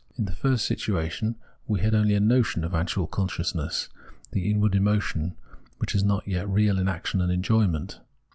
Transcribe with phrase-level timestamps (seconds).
[0.17, 1.35] In the first situation
[1.67, 3.87] we had only a" notion" of actual consciousness,
[4.31, 5.35] the inward emotion,
[5.77, 7.99] which is not yet real in action and enjoyment.